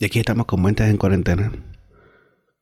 [0.00, 1.50] Y aquí estamos con mentes en cuarentena.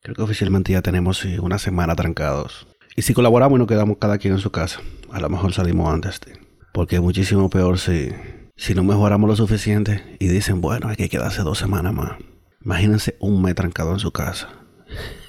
[0.01, 2.67] Creo que oficialmente ya tenemos una semana trancados.
[2.95, 4.79] Y si colaboramos y nos quedamos cada quien en su casa,
[5.11, 6.19] a lo mejor salimos antes.
[6.73, 8.09] Porque es muchísimo peor si,
[8.55, 12.13] si no mejoramos lo suficiente y dicen, bueno, hay que quedarse dos semanas más.
[12.65, 14.49] Imagínense un mes trancado en su casa.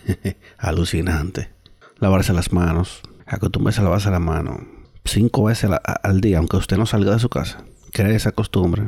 [0.56, 1.50] Alucinante.
[1.98, 3.02] Lavarse las manos.
[3.26, 4.66] Acostumbrarse a lavarse la mano.
[5.04, 7.64] Cinco veces al día, aunque usted no salga de su casa.
[7.92, 8.84] Cree esa costumbre.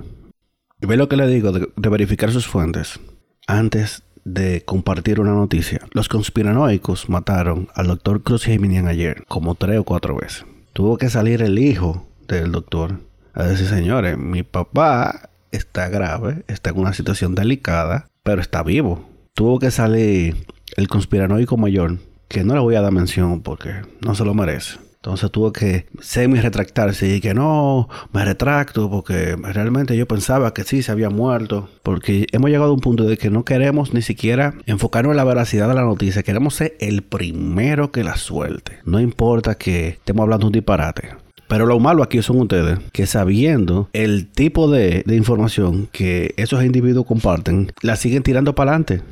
[0.81, 3.01] Ve lo que le digo de, verificar sus fuentes.
[3.47, 5.80] Antes de compartir una noticia.
[5.93, 10.45] Los conspiranoicos mataron al doctor Cruz Jiménez ayer como tres o cuatro veces.
[10.73, 13.01] Tuvo que salir el hijo del doctor
[13.33, 19.09] a decir, señores, mi papá está grave, está en una situación delicada, pero está vivo.
[19.34, 23.70] Tuvo que salir el conspiranoico mayor, que no le voy a dar mención porque
[24.01, 24.78] no se lo merece.
[25.03, 30.83] Entonces tuvo que semi-retractarse y que no, me retracto porque realmente yo pensaba que sí
[30.83, 31.71] se había muerto.
[31.83, 35.25] Porque hemos llegado a un punto de que no queremos ni siquiera enfocarnos en la
[35.25, 36.23] veracidad de la noticia.
[36.23, 38.81] Queremos ser el primero que la suelte.
[38.84, 41.09] No importa que estemos hablando un disparate.
[41.48, 47.07] Pero lo malo aquí son ustedes, que sabiendo el tipo de, información que esos individuos
[47.07, 49.03] comparten, la siguen tirando para adelante.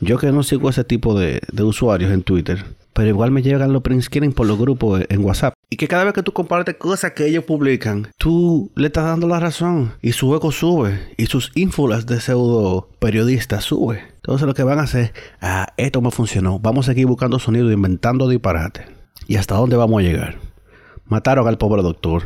[0.00, 3.82] Yo que no sigo ese tipo de, usuarios en Twitter, pero igual me llegan los
[3.82, 5.54] prints quieren por los grupos en WhatsApp.
[5.70, 9.26] Y que cada vez que tú compartes cosas que ellos publican, tú le estás dando
[9.26, 9.94] la razón.
[10.02, 11.14] Y su eco sube.
[11.16, 14.02] Y sus ínfulas de pseudo periodistas sube.
[14.16, 16.58] Entonces lo que van a hacer, ah, esto me funcionó.
[16.58, 18.86] Vamos a seguir buscando sonido, inventando disparates.
[19.26, 20.36] ¿Y hasta dónde vamos a llegar?
[21.06, 22.24] Mataron al pobre doctor.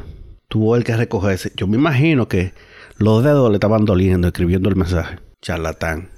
[0.49, 1.53] Tuvo el que recogerse.
[1.57, 2.53] Yo me imagino que
[2.99, 5.19] los dedos le estaban doliendo escribiendo el mensaje.
[5.41, 6.11] Charlatán.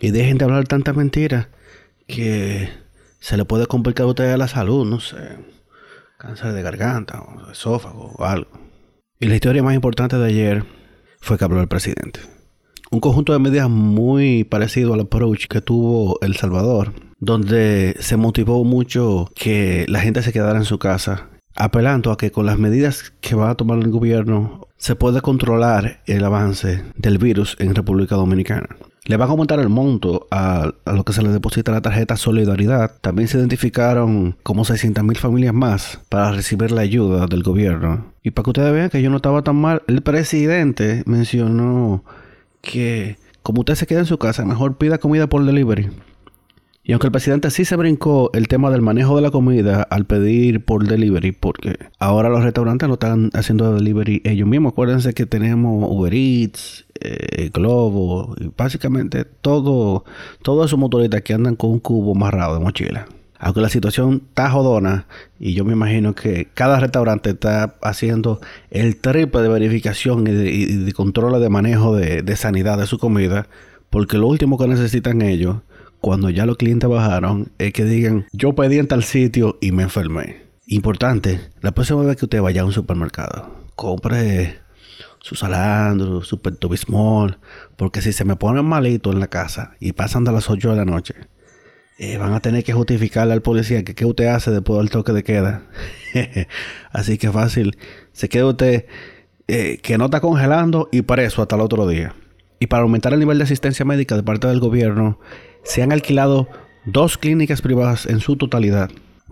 [0.00, 1.50] Y dejen de hablar tanta mentira
[2.06, 2.68] que
[3.24, 5.38] se le puede complicar a ustedes la salud, no sé.
[6.18, 8.50] Cáncer de garganta o esófago o algo.
[9.18, 10.64] Y la historia más importante de ayer
[11.22, 12.20] fue que habló el presidente.
[12.90, 18.62] Un conjunto de medidas muy parecido al approach que tuvo El Salvador donde se motivó
[18.62, 23.14] mucho que la gente se quedara en su casa, apelando a que con las medidas
[23.22, 28.16] que va a tomar el gobierno se puede controlar el avance del virus en República
[28.16, 28.68] Dominicana.
[29.06, 32.96] Le va a aumentar el monto a, lo que se le deposita la tarjeta Solidaridad.
[33.00, 38.12] También se identificaron como 600 mil familias más para recibir la ayuda del gobierno.
[38.22, 42.02] Y para que ustedes vean que yo no estaba tan mal, el presidente mencionó
[42.62, 45.90] que como usted se queda en su casa, mejor pida comida por delivery.
[46.82, 50.06] Y aunque el presidente sí se brincó el tema del manejo de la comida al
[50.06, 54.72] pedir por delivery, porque ahora los restaurantes lo están haciendo delivery ellos mismos.
[54.72, 60.04] Acuérdense que tenemos Uber Eats, eh, Globo, y básicamente todo,
[60.42, 63.06] todos esos motoristas que andan con un cubo amarrado de mochila.
[63.38, 65.06] Aunque la situación está jodona,
[65.38, 68.40] y yo me imagino que cada restaurante está haciendo
[68.70, 73.48] el triple de verificación y de, control de manejo de, de sanidad de su comida,
[73.90, 75.56] porque lo último que necesitan ellos
[76.04, 79.84] cuando ya los clientes bajaron, es que digan, yo pedí en tal sitio y me
[79.84, 80.42] enfermé.
[80.66, 84.58] Importante, la próxima vez que usted vaya a un supermercado, compre
[85.24, 87.38] su salandro, su pentobismol,
[87.76, 90.76] porque si se me ponen malito en la casa y pasan de las 8 de
[90.76, 91.14] la noche,
[91.98, 95.12] eh, van a tener que justificarle al policía que qué usted hace después del toque
[95.12, 95.62] de queda.
[96.92, 97.78] Así que fácil,
[98.12, 98.84] se queda usted
[99.48, 102.14] eh, que no está congelando y preso hasta el otro día.
[102.60, 105.18] Y para aumentar el nivel de asistencia médica de parte del gobierno,
[105.62, 106.50] se han alquilado
[106.84, 108.90] dos clínicas privadas en su totalidad.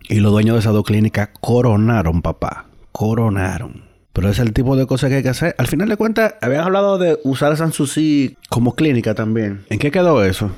[0.09, 2.69] Y los dueños de esas dos clínicas coronaron, papá.
[2.93, 3.92] Coronaron.
[4.12, 5.55] Pero es el tipo de cosas que hay que hacer.
[5.59, 9.65] Al final de cuentas, habían hablado de usar Sanssouci como clínica también.
[9.71, 10.50] ¿En qué quedó eso?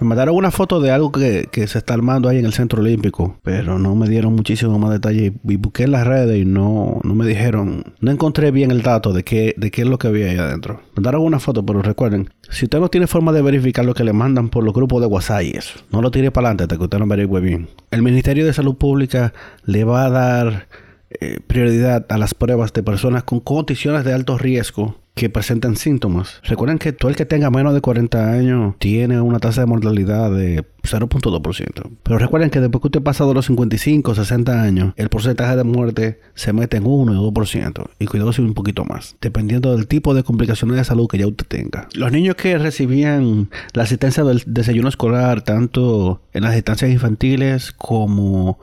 [0.00, 3.36] Me mandaron una foto de algo que, se está armando ahí en el Centro Olímpico,
[3.42, 5.32] pero no me dieron muchísimo más detalle.
[5.42, 9.12] Y busqué en las redes y no, no me dijeron, no encontré bien el dato
[9.12, 10.74] de qué, de qué es lo que había ahí adentro.
[10.74, 14.04] Me mandaron una foto, pero recuerden, si usted no tiene forma de verificar lo que
[14.04, 15.42] le mandan por los grupos de WhatsApp
[15.90, 17.68] no lo tire para adelante hasta que usted no averigüe bien.
[17.90, 19.32] El Ministerio de Salud Pública
[19.64, 20.68] le va a dar
[21.10, 26.40] eh, prioridad a las pruebas de personas con condiciones de alto riesgo que presentan síntomas.
[26.44, 30.30] Recuerden que todo el que tenga menos de 40 años tiene una tasa de mortalidad
[30.30, 31.90] de 0.2%.
[32.04, 35.64] Pero recuerden que después que usted pasa de los 55, 60 años, el porcentaje de
[35.64, 37.90] muerte se mete en 1 y 2%.
[37.98, 41.26] Y cuidado si un poquito más, dependiendo del tipo de complicaciones de salud que ya
[41.26, 41.88] usted tenga.
[41.94, 48.60] Los niños que recibían la asistencia del desayuno escolar, tanto en las estancias infantiles como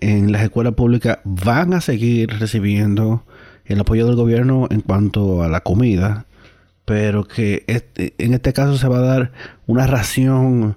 [0.00, 3.24] en las escuelas públicas, van a seguir recibiendo
[3.64, 6.26] el apoyo del gobierno en cuanto a la comida,
[6.84, 9.32] pero que este, en este caso se va a dar
[9.66, 10.76] una ración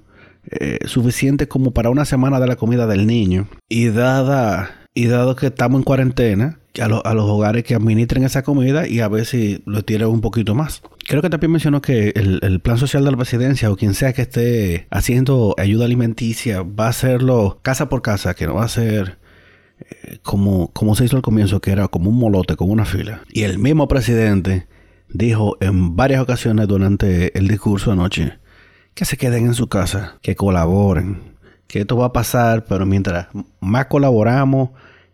[0.50, 3.48] eh, suficiente como para una semana de la comida del niño.
[3.70, 8.44] Y dada y dado que estamos en cuarentena, a, a, los hogares que administren esa
[8.44, 10.82] comida y a ver si lo tienen un poquito más.
[11.10, 14.22] Creo que también mencionó que el, plan social de la presidencia o quien sea que
[14.22, 19.18] esté haciendo ayuda alimenticia va a hacerlo casa por casa, que no va a ser
[19.80, 23.24] eh, como, como se hizo al comienzo, que era como un molote, como una fila.
[23.32, 24.68] Y el mismo presidente
[25.12, 28.38] dijo en varias ocasiones durante el discurso anoche
[28.94, 33.30] que se queden en su casa, que colaboren, que esto va a pasar, pero mientras
[33.60, 34.70] más colaboramos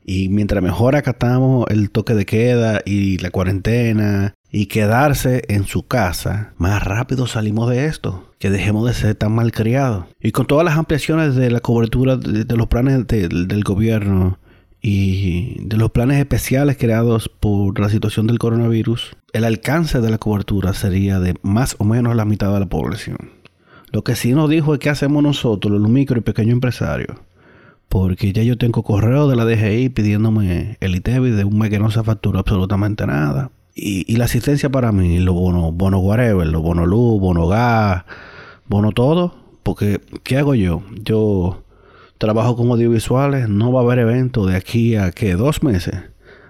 [0.06, 5.88] y mientras mejor acatamos el toque de queda y la cuarentena y quedarse en su
[5.88, 8.32] casa, más rápido salimos de esto.
[8.38, 10.06] Que dejemos de ser tan malcriados.
[10.22, 14.38] Y con todas las ampliaciones de la cobertura de, los planes del gobierno
[14.80, 20.20] y de los planes especiales creados por la situación del coronavirus, el alcance de la
[20.20, 23.18] cobertura sería de más o menos la mitad de la población.
[23.92, 27.18] Lo que sí nos dijo es qué hacemos nosotros, los micro y pequeños empresarios.
[27.90, 31.80] Porque ya yo tengo correo de la DGI pidiéndome el ITEVI de un mes que
[31.80, 33.52] no se factura absolutamente nada.
[33.78, 38.06] Y, la asistencia para mí, los bonos bono whatever, los bonos luz, bono gas,
[38.68, 39.36] bono todo.
[39.64, 40.84] Porque, ¿qué hago yo?
[41.04, 41.64] Yo
[42.18, 45.96] trabajo con audiovisuales, no va a haber evento de aquí a que dos meses.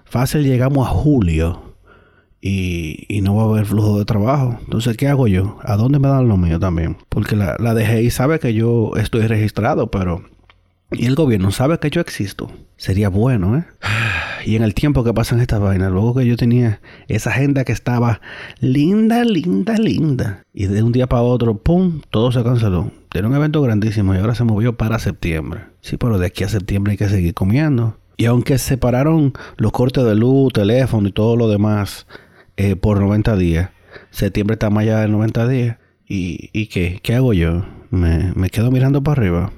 [0.04, 1.74] Fácil llegamos a julio
[2.40, 4.58] y, no va a haber flujo de trabajo.
[4.64, 5.58] Entonces, ¿qué hago yo?
[5.62, 6.96] ¿A dónde me dan lo mío también?
[7.08, 10.22] Porque la, la DGI sabe que yo estoy registrado, pero...
[10.92, 12.50] Y el gobierno sabe que yo existo.
[12.76, 13.64] Sería bueno, ¿eh?
[14.44, 17.72] Y en el tiempo que pasan estas vainas, luego que yo tenía esa agenda que
[17.72, 18.20] estaba
[18.60, 20.44] linda, linda, linda.
[20.54, 22.02] Y de un día para otro, ¡pum!
[22.10, 22.92] Todo se canceló.
[23.12, 25.62] Era un evento grandísimo y ahora se movió para septiembre.
[25.80, 27.96] Sí, pero de aquí a septiembre hay que seguir comiendo.
[28.16, 32.06] Y aunque separaron los cortes de luz, teléfono y todo lo demás
[32.56, 33.70] eh, por 90 días.
[34.10, 35.78] Septiembre está más allá de 90 días.
[36.08, 37.00] ¿Y, qué?
[37.02, 37.64] ¿Qué hago yo?
[37.90, 39.52] Me quedo mirando para arriba.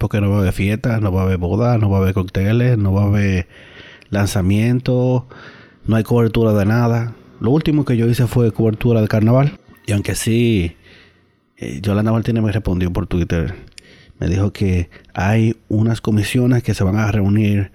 [0.00, 2.14] Porque no va a haber fiestas, no va a haber bodas, no va a haber
[2.14, 3.46] cócteles, no va a haber
[4.08, 5.28] lanzamiento,
[5.84, 7.12] no hay cobertura de nada.
[7.38, 9.58] Lo último que yo hice fue cobertura de carnaval.
[9.86, 10.74] Y aunque sí,
[11.58, 13.54] eh, Yolanda Martínez me respondió por Twitter.
[14.18, 17.70] Me dijo que hay unas comisiones que se van a reunir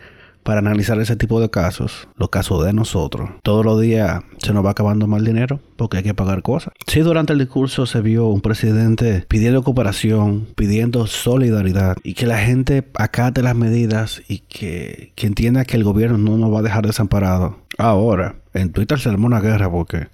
[0.45, 3.31] para analizar ese tipo de casos, los casos de nosotros.
[3.41, 6.71] Todos los días se nos va acabando más dinero porque hay que pagar cosas.
[6.85, 12.37] Sí, durante el discurso se vio un presidente pidiendo cooperación, pidiendo solidaridad y que la
[12.37, 16.63] gente acate las medidas y que, que entienda que el gobierno no nos va a
[16.63, 17.55] dejar desamparados.
[17.79, 20.09] Ahora, en Twitter se armó una guerra porque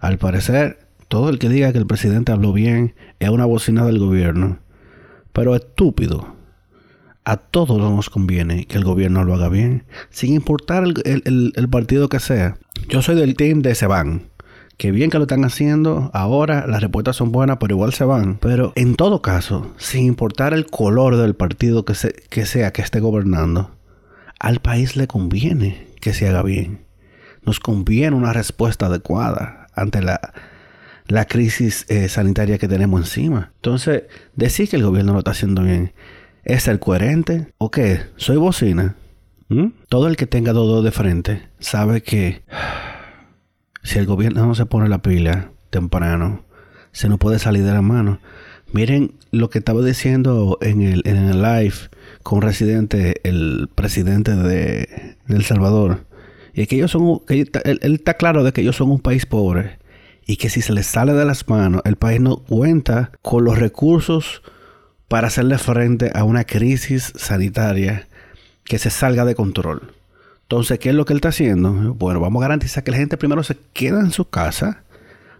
[0.00, 4.00] al parecer todo el que diga que el presidente habló bien es una bocina del
[4.00, 4.58] gobierno.
[5.32, 6.35] Pero estúpido
[7.26, 12.20] a todos nos conviene que el gobierno lo haga bien, sin importar el, partido que
[12.20, 12.56] sea.
[12.88, 14.30] Yo soy del team de se van.
[14.76, 18.38] Que bien que lo están haciendo, ahora las respuestas son buenas, pero igual se van.
[18.38, 21.94] Pero en todo caso, sin importar el color del partido que,
[22.30, 23.72] que sea que esté gobernando,
[24.38, 26.84] al país le conviene que se haga bien.
[27.44, 30.32] Nos conviene una respuesta adecuada ante la,
[31.08, 33.50] la crisis eh, sanitaria que tenemos encima.
[33.56, 34.04] Entonces,
[34.36, 35.92] decir que el gobierno lo está haciendo bien
[36.46, 37.48] ¿Es ser coherente?
[37.58, 38.02] ¿O qué?
[38.14, 38.94] ¿Soy bocina?
[39.48, 39.70] ¿Mm?
[39.88, 42.42] Todo el que tenga dos de frente sabe que
[43.82, 46.44] si el gobierno no se pone la pila temprano,
[46.92, 48.20] se nos puede salir de la mano.
[48.72, 51.74] Miren lo que estaba diciendo en el, en el live
[52.22, 56.04] con Residente, el presidente de, El Salvador.
[56.54, 59.26] Y que ellos son, que él, él, está claro de que ellos son un país
[59.26, 59.80] pobre.
[60.24, 63.58] Y que si se les sale de las manos, el país no cuenta con los
[63.58, 64.42] recursos
[65.08, 68.08] para hacerle frente a una crisis sanitaria
[68.64, 69.92] que se salga de control.
[70.42, 71.94] Entonces, ¿qué es lo que él está haciendo?
[71.94, 74.82] Bueno, vamos a garantizar que la gente primero se quede en su casa.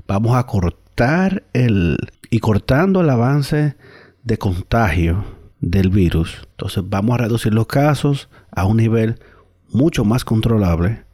[0.06, 1.96] Vamos a cortar el...
[2.30, 3.76] y cortando el avance
[4.22, 5.24] de contagio
[5.60, 6.46] del virus.
[6.50, 9.20] Entonces, vamos a reducir los casos a un nivel
[9.68, 11.04] mucho más controlable.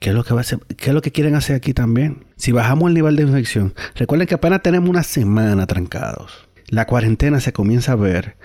[0.00, 0.60] ¿Qué es, lo que va a hacer?
[0.76, 2.24] ¿Qué es lo que quieren hacer aquí también?
[2.36, 7.40] Si bajamos el nivel de infección, recuerden que apenas tenemos una semana trancados la cuarentena
[7.40, 8.36] se comienza a ver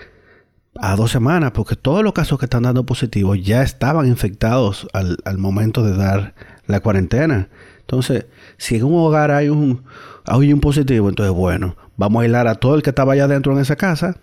[0.76, 5.38] a dos semanas, porque todos los casos que están dando positivos ya estaban infectados al,
[5.38, 6.34] momento de dar
[6.66, 7.48] la cuarentena.
[7.80, 8.26] Entonces,
[8.56, 9.84] si en un hogar hay un,
[10.24, 13.52] hay un positivo, entonces bueno, vamos a aislar a todo el que estaba allá dentro
[13.52, 14.16] en esa casa,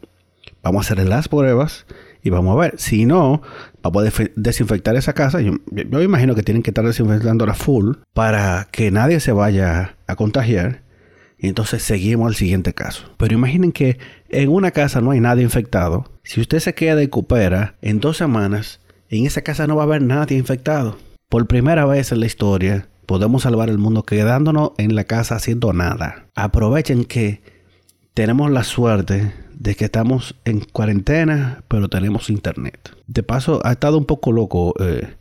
[0.61, 1.85] vamos a hacer las pruebas
[2.23, 2.73] y vamos a ver.
[2.77, 3.41] Si no,
[3.81, 5.41] vamos a desinfectar esa casa.
[5.41, 9.95] Yo, yo, imagino que tienen que estar desinfectando la full para que nadie se vaya
[10.07, 10.81] a contagiar.
[11.41, 13.09] Y entonces seguimos al siguiente caso.
[13.17, 13.97] Pero imaginen que
[14.29, 16.05] en una casa no hay nadie infectado.
[16.23, 18.79] Si usted se queda y coopera en dos semanas,
[19.09, 20.99] en esa casa no va a haber nadie infectado.
[21.29, 25.73] Por primera vez en la historia, podemos salvar el mundo quedándonos en la casa haciendo
[25.73, 26.27] nada.
[26.35, 27.41] Aprovechen que
[28.13, 32.95] tenemos la suerte de que estamos en cuarentena, pero tenemos internet.
[33.07, 35.15] De paso, ha estado un poco loco eh,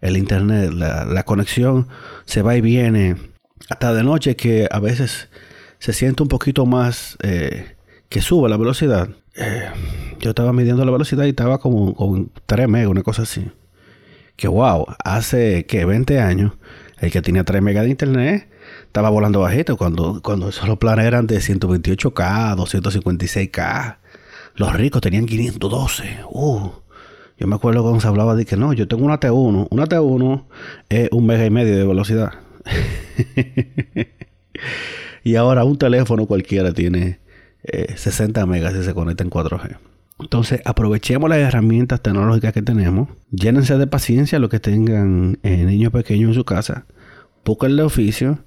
[0.00, 0.70] el internet.
[0.72, 1.88] La, la conexión
[2.24, 3.16] se va y viene
[3.68, 5.28] hasta de noche que a veces
[5.78, 7.76] se siente un poquito más eh,
[8.08, 9.08] que sube la velocidad.
[9.34, 9.68] Eh,
[10.20, 13.50] yo estaba midiendo la velocidad y estaba como con 3 megas, una cosa así.
[14.36, 16.52] Que wow, hace que 20 años
[16.98, 18.48] el que tenía 3 megas de internet
[18.86, 23.96] estaba volando bajito cuando, cuando esos planes eran de 128K, 256K.
[24.54, 26.20] Los ricos tenían 512.
[26.30, 26.70] Uh,
[27.38, 29.68] yo me acuerdo cuando se hablaba de que no, yo tengo una T1.
[29.70, 30.44] Una T1
[30.88, 32.32] es un mega y medio de velocidad.
[35.26, 37.18] y ahora un teléfono cualquiera tiene
[37.64, 39.76] 60 eh, megas y se conecta en 4G.
[40.20, 43.08] Entonces, aprovechemos las herramientas tecnológicas que tenemos.
[43.32, 46.86] Llénense de paciencia los que tengan eh, niños pequeños en su casa.
[47.62, 48.38] el oficio.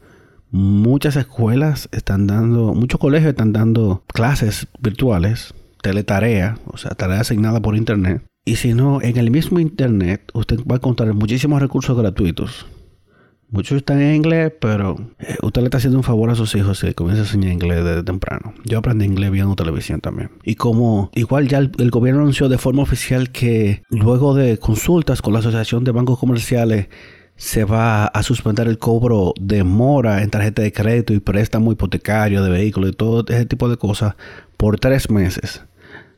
[0.51, 7.61] Muchas escuelas están dando, muchos colegios están dando clases virtuales, teletarea, o sea, tarea asignada
[7.61, 8.23] por internet.
[8.45, 12.65] Y si no, en el mismo internet usted va a encontrar muchísimos recursos gratuitos
[13.51, 16.77] Muchos están en inglés, pero eh, usted le está haciendo un favor a sus hijos
[16.77, 18.53] si comienza a enseñar inglés desde temprano.
[18.63, 20.29] Yo aprendí inglés viendo televisión también.
[20.43, 25.33] Y como igual ya el, gobierno anunció de forma oficial que luego de consultas con
[25.33, 26.89] la Asociación de Bancos Comerciales
[27.37, 32.43] se va a suspender el cobro de mora en tarjeta de crédito y préstamo hipotecario
[32.43, 34.15] de vehículos y todo ese tipo de cosas
[34.57, 35.63] por tres meses.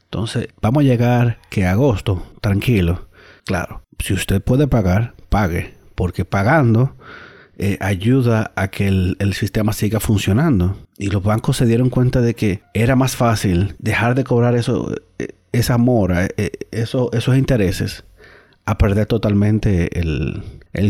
[0.04, 3.08] Entonces, vamos a llegar que agosto, tranquilo.
[3.46, 6.96] Claro, si usted puede pagar, pague porque pagando
[7.60, 10.76] eh, ayuda a que el, sistema siga funcionando.
[10.98, 14.96] Y los bancos se dieron cuenta de que era más fácil dejar de cobrar eso,
[15.20, 18.04] eh, esa mora, eh, eso, esos intereses,
[18.66, 20.42] a perder totalmente el,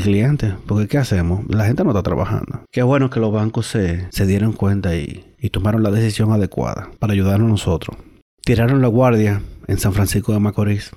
[0.01, 0.56] cliente.
[0.65, 1.41] Porque ¿qué hacemos?
[1.50, 2.63] La gente no está trabajando.
[2.72, 7.12] Qué bueno que los bancos se, dieron cuenta y, y tomaron la decisión adecuada para
[7.12, 7.98] ayudarnos a nosotros.
[8.46, 10.91] Tiraron la guardia en San Francisco de Macorís,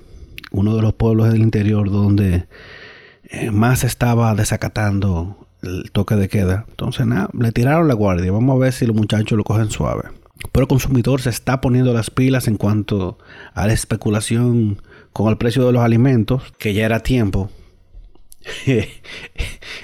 [0.51, 2.47] uno de los pueblos del interior donde
[3.29, 6.65] eh, más estaba desacatando el toque de queda.
[6.69, 8.31] Entonces, nada, le tiraron la guardia.
[8.31, 10.03] Vamos a ver si los muchachos lo cogen suave.
[10.51, 13.17] Pero el consumidor se está poniendo las pilas en cuanto
[13.53, 14.81] a la especulación
[15.13, 17.49] con el precio de los alimentos, que ya era tiempo.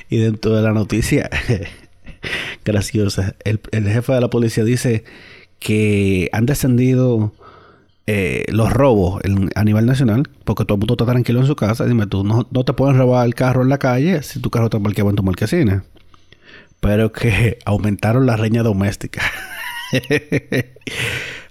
[0.09, 1.29] y dentro de la noticia
[2.65, 5.03] graciosa, el, el jefe de la policía dice
[5.57, 7.33] que han descendido
[8.07, 9.21] eh, los robos
[9.55, 11.85] a nivel nacional, porque todo el mundo está tranquilo en su casa.
[11.85, 14.79] Dime tú, no, te pueden robar el carro en la calle si tu carro está
[14.79, 15.83] parqueado en tu marquesina.
[16.79, 19.21] Pero que aumentaron la reña doméstica.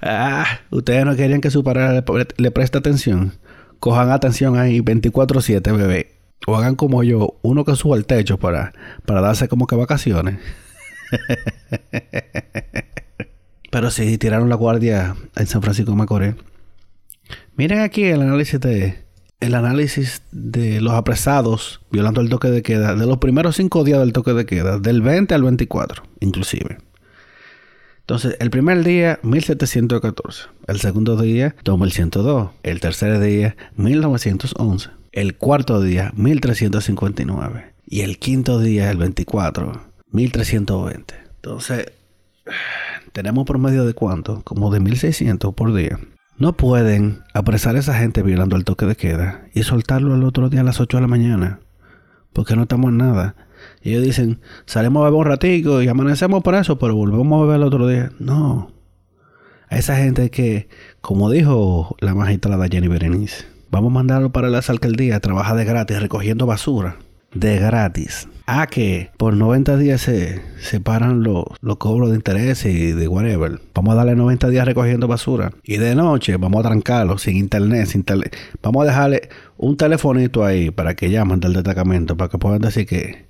[0.03, 2.05] ah, ustedes no querían que su pareja
[2.37, 3.33] le, preste atención.
[3.79, 6.17] Cojan atención ahí 24-7, bebé.
[6.47, 8.73] O hagan como yo, uno que suba al techo para,
[9.07, 10.39] para darse como que vacaciones.
[13.71, 16.35] Pero sí, tiraron la guardia en San Francisco de Macorís.
[17.57, 19.11] Miren aquí el análisis de
[19.41, 23.99] el análisis de los apresados violando el toque de queda de los primeros cinco días
[24.01, 26.79] del toque de queda, del 20 al 24, inclusive.
[28.01, 30.49] Entonces, el primer día, 1714.
[30.67, 32.51] El segundo día, 2102.
[32.65, 34.91] El tercer día, 1911.
[35.13, 37.73] El cuarto día, 1359.
[37.87, 41.15] Y el quinto día, el 24, 1320.
[41.37, 41.87] Entonces,
[43.13, 44.43] tenemos promedio de cuánto?
[44.43, 45.99] Como de 1600 por día.
[46.39, 50.49] No pueden apresar a esa gente violando el toque de queda y soltarlo el otro
[50.49, 51.61] día a las 8 de la mañana.
[52.33, 53.35] Porque no estamos en nada.
[53.83, 57.43] Y ellos dicen, salimos a beber un ratico y amanecemos por eso, pero volvemos a
[57.43, 58.11] beber el otro día.
[58.19, 58.73] No.
[59.69, 60.69] A esa gente que,
[61.01, 65.65] como dijo la magistrada Jenny Berenice, vamos a mandarlo para las alcaldías a trabajar de
[65.65, 66.97] gratis recogiendo basura.
[67.35, 72.93] De gratis a que por 90 días se separan los, los cobros de interés y
[72.93, 73.61] de whatever.
[73.75, 75.53] Vamos a darle 90 días recogiendo basura.
[75.63, 78.31] Y de noche vamos a trancarlo sin internet, sin tele.
[78.63, 82.87] Vamos a dejarle un telefonito ahí para que llamen del destacamento, para que puedan decir
[82.87, 83.27] que,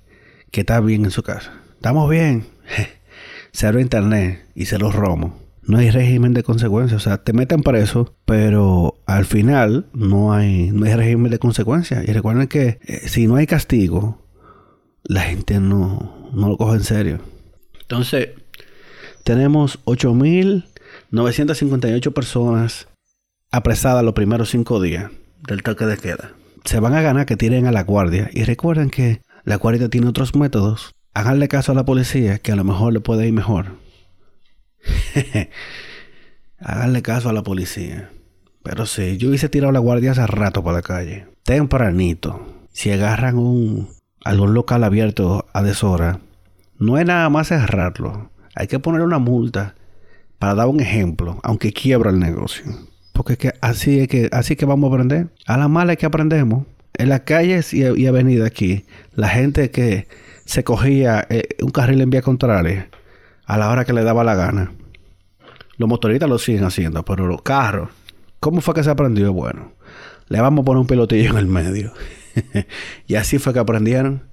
[0.49, 1.51] que está bien en su casa.
[1.75, 2.45] Estamos bien.
[3.51, 5.39] Cero internet y se los romo.
[5.63, 6.99] No hay régimen de consecuencias.
[6.99, 12.07] O sea, te meten preso, pero al final no hay, no hay régimen de consecuencias.
[12.07, 14.20] Y recuerden que eh, si no hay castigo,
[15.03, 17.19] la gente no, no lo coge en serio.
[17.79, 18.29] Entonces,
[19.23, 22.87] tenemos 8.958 personas
[23.51, 25.11] apresadas los primeros cinco días
[25.47, 26.33] del toque de queda.
[26.63, 28.29] Se van a ganar que tiren a la guardia.
[28.33, 30.93] Y recuerden que la guardia tiene otros métodos.
[31.13, 33.77] Háganle caso a la policía, que a lo mejor le puede ir mejor.
[36.59, 38.09] Háganle caso a la policía.
[38.63, 41.27] Pero sí, yo hice tirado la guardia hace rato para la calle.
[41.43, 42.67] Tempranito.
[42.71, 43.89] Si agarran un,
[44.23, 46.19] algún local abierto a deshora,
[46.77, 48.31] no es nada más cerrarlo.
[48.55, 49.75] Hay que poner una multa
[50.39, 52.65] para dar un ejemplo, aunque quiebra el negocio.
[53.13, 55.27] Porque que así es que así que vamos a aprender.
[55.45, 56.65] A la mala es que aprendemos.
[56.93, 58.85] En las calles y, avenidas aquí,
[59.15, 60.07] la gente que
[60.45, 62.89] se cogía eh, un carril en vía contraria
[63.45, 64.71] a la hora que le daba la gana.
[65.77, 67.89] Los motoristas lo siguen haciendo, pero los carros,
[68.39, 69.33] ¿cómo fue que se aprendió?
[69.33, 69.71] Bueno,
[70.27, 71.93] le vamos a poner un pilotillo en el medio.
[73.07, 74.23] y así fue que aprendieron.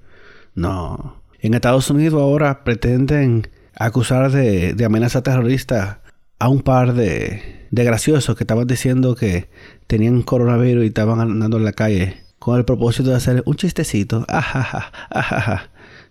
[0.55, 1.21] No.
[1.39, 6.01] En Estados Unidos ahora pretenden acusar de, amenaza terrorista
[6.37, 9.49] a un par de, de graciosos que estaban diciendo que
[9.87, 14.25] tenían coronavirus y estaban andando en la calle con el propósito de hacer un chistecito.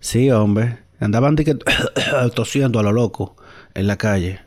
[0.01, 0.79] Sí, hombre.
[1.01, 1.37] Andaban
[2.35, 3.37] tosiendo a lo loco
[3.75, 4.41] en la calle.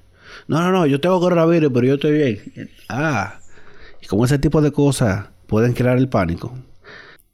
[0.48, 2.70] No, no, no, yo tengo coronavirus, pero yo estoy bien.
[2.88, 3.40] Ah,
[4.02, 6.58] y como ese tipo de cosas pueden crear el pánico.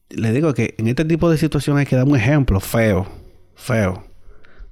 [0.09, 3.07] Le digo que en este tipo de situaciones hay que dar un ejemplo feo,
[3.55, 4.03] feo.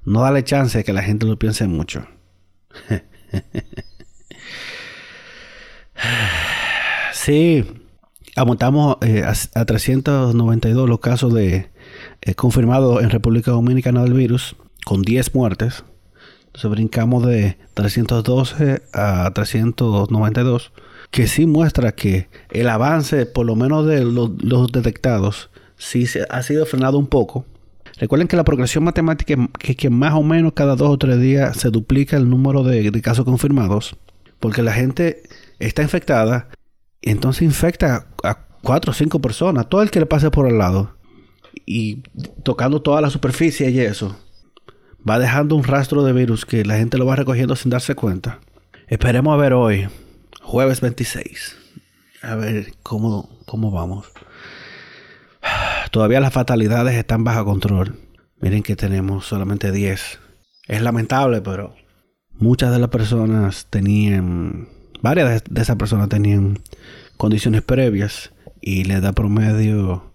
[0.03, 2.07] No darle chance de que la gente lo piense mucho.
[7.13, 7.65] sí,
[8.35, 11.71] aumentamos eh, a, 392 los casos de
[12.21, 15.83] eh, confirmados en República Dominicana del virus, con 10 muertes.
[16.45, 20.71] Entonces brincamos de 312 a 392,
[21.11, 26.43] que sí muestra que el avance, por lo menos de los, detectados, sí se, ha
[26.43, 27.45] sido frenado un poco.
[27.97, 31.57] Recuerden que la progresión matemática es que más o menos cada dos o tres días
[31.57, 33.95] se duplica el número de, de casos confirmados,
[34.39, 35.23] porque la gente
[35.59, 36.49] está infectada
[37.05, 40.95] entonces infecta a cuatro o cinco personas, todo el que le pase por al lado
[41.65, 42.01] y
[42.43, 44.17] tocando toda la superficie y eso,
[45.07, 48.39] va dejando un rastro de virus que la gente lo va recogiendo sin darse cuenta.
[48.87, 49.87] Esperemos a ver hoy,
[50.45, 51.57] jueves 26,
[52.21, 54.07] a ver cómo, cómo vamos.
[55.91, 57.99] Todavía las fatalidades están bajo control.
[58.39, 60.19] Miren que tenemos solamente 10.
[60.67, 61.75] Es lamentable, pero
[62.37, 64.69] muchas de las personas tenían,
[65.01, 66.59] varias de esas personas tenían
[67.17, 70.11] condiciones previas y la edad promedio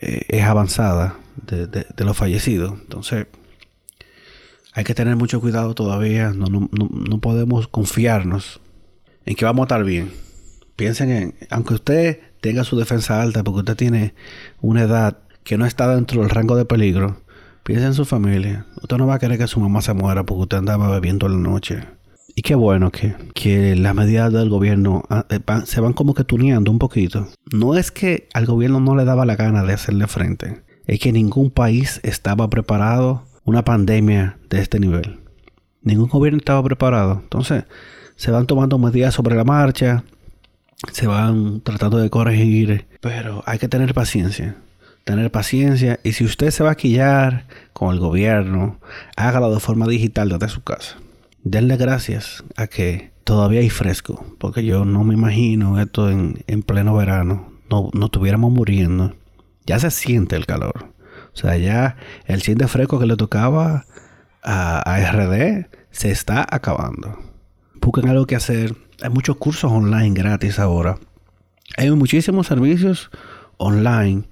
[0.00, 1.16] eh, es avanzada
[1.46, 2.72] de, los fallecidos.
[2.80, 3.26] Entonces,
[4.72, 6.30] hay que tener mucho cuidado todavía.
[6.30, 8.60] No, no, podemos confiarnos
[9.26, 10.10] en que vamos a estar bien.
[10.76, 14.14] Piensen en, aunque usted tenga su defensa alta porque usted tiene
[14.60, 17.20] una edad que no está dentro del rango de peligro,
[17.64, 18.66] piensen en su familia.
[18.82, 21.36] Usted no va a querer que su mamá se muera porque usted andaba bebiendo la
[21.36, 21.84] noche.
[22.34, 26.24] Y qué bueno que, que las medidas del gobierno ah, eh, se van como que
[26.24, 27.28] tuneando un poquito.
[27.52, 31.12] No es que al gobierno no le daba la gana de hacerle frente, es que
[31.12, 35.20] ningún país estaba preparado una pandemia de este nivel.
[35.82, 37.20] Ningún gobierno estaba preparado.
[37.22, 37.64] Entonces,
[38.20, 40.04] se van tomando medidas sobre la marcha,
[40.92, 44.56] se van tratando de corregir, pero hay que tener paciencia.
[45.04, 48.78] Tener paciencia y si usted se va a quillar con el gobierno,
[49.16, 50.98] hágalo de forma digital desde su casa
[51.42, 56.94] denle gracias a que todavía hay fresco, porque yo no me imagino esto en, pleno
[56.94, 59.14] verano, no, no estuviéramos muriendo.
[59.66, 60.92] Ya se siente el calor.
[61.32, 63.86] O sea, ya el de fresco que le tocaba
[64.42, 67.18] a, a RD se está acabando.
[67.80, 68.76] Busquen algo que hacer.
[69.02, 70.98] Hay muchos cursos online gratis ahora.
[71.76, 73.10] Hay muchísimos servicios
[73.56, 74.24] online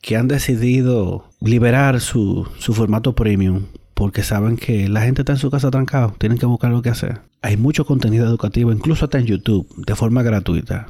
[0.00, 3.64] que han decidido liberar su, su formato premium
[3.96, 6.90] porque saben que la gente está en su casa trancado, tienen que buscar algo que
[6.90, 7.22] hacer.
[7.40, 10.88] Hay mucho contenido educativo, incluso hasta en YouTube, de forma gratuita.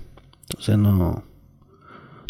[0.49, 1.23] Entonces no,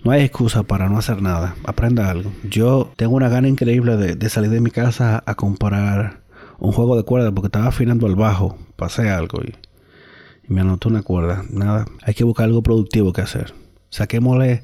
[0.05, 1.57] no hay excusa para no hacer nada.
[1.65, 2.31] Aprenda algo.
[2.45, 6.21] Yo tengo una gana increíble de, salir de mi casa a comprar
[6.59, 9.55] un juego de cuerda porque estaba afinando el bajo, pasé algo y,
[10.49, 11.45] me anotó una cuerda.
[11.51, 13.55] Nada, hay que buscar algo productivo que hacer.
[13.91, 14.63] Saquémosle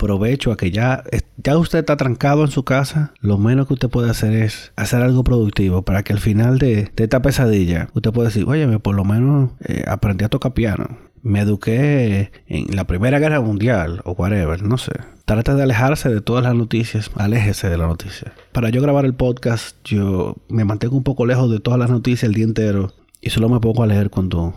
[0.00, 1.04] provecho a que ya,
[1.36, 5.02] ya usted está trancado en su casa, lo menos que usted puede hacer es hacer
[5.02, 9.04] algo productivo para que al final de, esta pesadilla usted pueda decir, oye, por lo
[9.04, 10.98] menos eh, aprendí a tocar piano.
[11.22, 14.92] Me eduqué en la Primera Guerra Mundial o whatever, no sé.
[15.26, 18.32] Trata de alejarse de todas las noticias, aléjese de las noticias.
[18.52, 22.24] Para yo grabar el podcast, yo me mantengo un poco lejos de todas las noticias
[22.24, 24.54] el día entero y solo me pongo a leer cuando,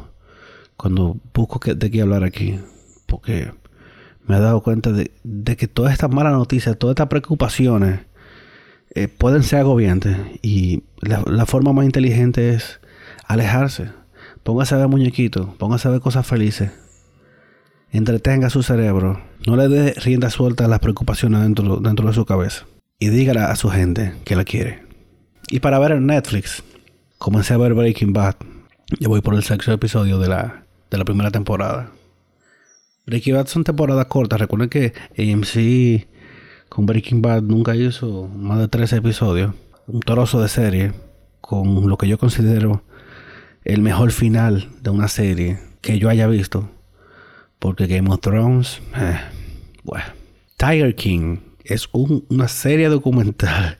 [0.77, 2.59] cuando busco de qué hablar aquí.
[3.05, 3.51] Porque
[4.25, 5.11] me he dado cuenta de,
[5.57, 8.01] que todas estas malas noticias, todas estas preocupaciones
[8.95, 12.79] eh, pueden ser agobiantes y la, forma más inteligente es
[13.27, 13.89] alejarse.
[14.43, 16.71] Póngase a ver muñequitos, póngase a ver cosas felices.
[17.91, 19.21] Entretenga su cerebro.
[19.45, 22.65] No le dé rienda suelta a las preocupaciones dentro, dentro de su cabeza.
[22.97, 24.83] Y dígale a su gente que la quiere.
[25.49, 26.63] Y para ver en Netflix,
[27.17, 28.35] comencé a ver Breaking Bad.
[28.99, 31.91] Yo voy por el sexto episodio de la, de la primera temporada.
[33.05, 34.39] Breaking Bad son temporadas cortas.
[34.39, 36.07] Recuerden que AMC
[36.69, 39.53] con Breaking Bad nunca hizo más de 13 episodios.
[39.87, 40.93] Un trozo de serie
[41.41, 42.83] con lo que yo considero
[43.63, 46.69] el mejor final de una serie que yo haya visto.
[47.59, 49.19] Porque Game of Thrones, eh,
[49.83, 50.05] bueno.
[50.57, 53.79] Tiger King es una serie documental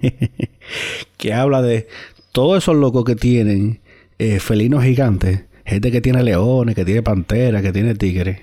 [1.16, 1.88] que habla de
[2.32, 3.80] todos esos locos que tienen
[4.18, 8.40] eh, felinos gigantes, gente que tiene leones, que tiene panteras, que tiene tigres,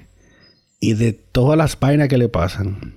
[0.79, 2.95] y de todas las vainas que le pasan.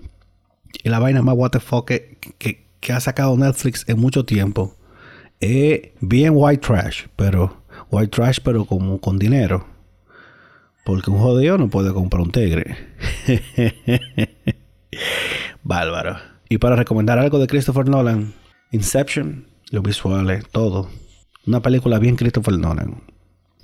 [0.83, 4.77] Y la vaina más what the fuck que, ha sacado Netflix en mucho tiempo.
[5.41, 9.67] Es bien white trash, pero white trash pero como con dinero.
[10.85, 12.77] Porque un jodido no puede comprar un tigre.
[15.62, 16.17] Bárbaro.
[16.49, 18.33] Y para recomendar algo de Christopher Nolan,
[18.71, 20.88] Inception, los visuales, todo.
[21.49, 23.01] Una película bien Christopher Nolan.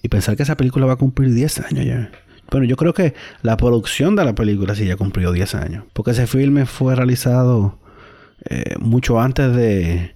[0.03, 2.11] Y pensar que esa película va a cumplir 10 años ya.
[2.51, 5.85] Bueno, yo creo que la producción de la película sí ya cumplió 10 años.
[5.93, 7.79] Porque ese filme fue realizado
[8.49, 10.15] eh, mucho antes de,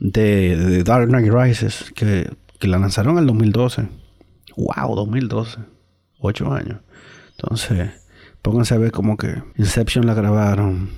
[0.00, 3.88] de, Dark Knight Rises, que, que la lanzaron en el 2012.
[4.58, 4.94] ¡Wow!
[4.94, 5.60] 2012.
[6.18, 6.80] 8 años.
[7.38, 7.88] Entonces,
[8.42, 10.90] pónganse a ver como que Inception la grabaron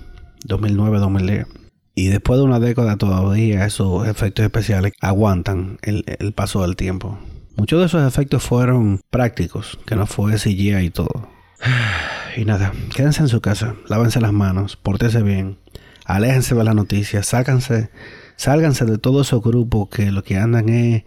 [0.49, 1.47] 2009-2010.
[1.95, 7.19] Y después de una década todavía esos efectos especiales aguantan el, paso del tiempo.
[7.57, 11.29] Muchos de esos efectos fueron prácticos, que no fue CGI y todo.
[12.37, 15.59] Y nada, quédense en su casa, lávense las manos, pórtense bien,
[16.05, 17.91] aléjense de las noticias, sácanse,
[18.37, 21.03] sálganse de todos esos grupos que lo que andan es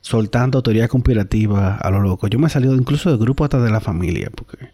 [0.00, 2.28] soltando teorías conspirativas a lo loco.
[2.28, 4.70] Yo me he salido incluso de grupos hasta de la familia, porque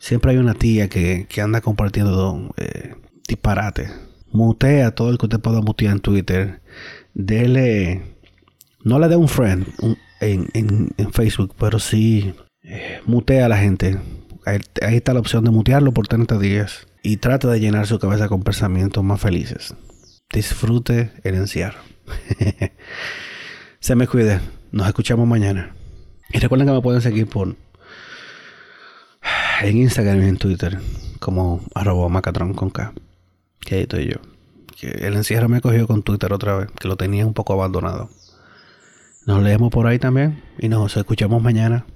[0.00, 2.96] siempre hay una tía que, anda compartiendo eh,
[3.28, 3.92] disparates
[4.32, 6.60] mutea todo el que usted pueda mutear en Twitter.
[7.14, 8.02] Dele,
[8.84, 9.66] no le dé un friend
[10.20, 13.98] en, Facebook, pero sí eh, mutea a la gente.
[14.44, 16.86] Ahí, está la opción de mutearlo por 30 días.
[17.02, 19.74] Y trata de llenar su cabeza con pensamientos más felices.
[20.32, 21.80] Disfrute el encierro.
[23.80, 24.40] Se me cuide.
[24.70, 25.74] Nos escuchamos mañana.
[26.32, 27.56] Y recuerden que me pueden seguir por
[29.62, 30.78] en Instagram y en Twitter
[31.20, 32.54] como arroba macatron.
[33.64, 34.16] Que ahí estoy yo.
[34.78, 38.10] Que el encierro me cogió con Twitter otra vez, que lo tenía un poco abandonado.
[39.26, 41.86] Nos leemos por ahí también y nos escuchamos mañana.